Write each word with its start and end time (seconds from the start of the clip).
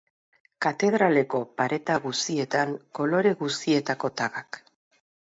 Katedraleko 0.65 1.41
pareta 1.59 1.97
guzietan 2.05 2.73
kolore 2.99 3.33
guzietako 3.43 4.11
tagak. 4.23 4.59